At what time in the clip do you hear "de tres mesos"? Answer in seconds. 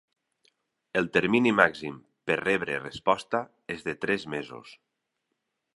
3.91-4.77